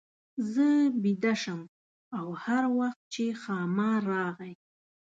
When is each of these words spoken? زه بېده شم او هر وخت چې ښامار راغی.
زه 0.51 0.67
بېده 1.01 1.33
شم 1.41 1.61
او 2.17 2.27
هر 2.43 2.63
وخت 2.77 3.01
چې 3.13 3.23
ښامار 3.41 4.01
راغی. 4.13 4.53